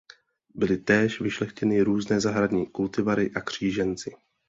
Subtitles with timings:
[0.55, 4.15] Byly též vyšlechtěny různé zahradní kultivary a kříženci.